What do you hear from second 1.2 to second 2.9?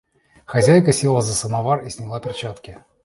за самовар и сняла перчатки.